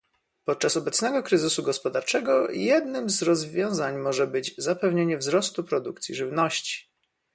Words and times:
Podczas 0.45 0.77
obecnego 0.77 1.23
kryzysu 1.23 1.63
gospodarczego 1.63 2.49
jednym 2.51 3.09
z 3.09 3.21
rozwiązań 3.21 3.97
może 3.97 4.27
być 4.27 4.53
zapewnienie 4.57 5.17
wzrostu 5.17 5.63
produkcji 5.63 6.15
żywności 6.15 6.89